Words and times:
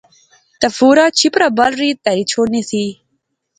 تہ 0.59 0.67
فورا 0.77 1.05
چھپرا 1.17 1.47
بل 1.57 1.71
ری 1.79 1.89
تہری 2.03 2.23
شوڑنی 2.31 2.61
سی 2.69 2.83